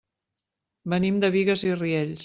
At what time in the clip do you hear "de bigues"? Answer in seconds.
1.25-1.67